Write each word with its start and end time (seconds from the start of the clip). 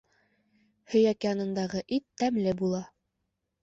Һөйәк 0.95 1.29
янындағы 1.29 1.85
ит 2.01 2.09
тәмле 2.25 2.59
була. 2.65 2.85